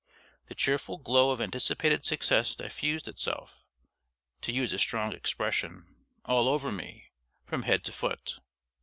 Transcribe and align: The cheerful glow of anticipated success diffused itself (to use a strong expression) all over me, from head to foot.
The 0.47 0.55
cheerful 0.55 0.97
glow 0.97 1.29
of 1.29 1.39
anticipated 1.39 2.05
success 2.07 2.55
diffused 2.55 3.07
itself 3.07 3.63
(to 4.41 4.51
use 4.51 4.73
a 4.73 4.79
strong 4.79 5.13
expression) 5.13 5.95
all 6.25 6.47
over 6.47 6.71
me, 6.71 7.11
from 7.45 7.61
head 7.61 7.83
to 7.83 7.91
foot. 7.91 8.39